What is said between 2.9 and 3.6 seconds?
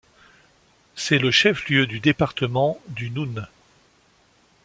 Noun.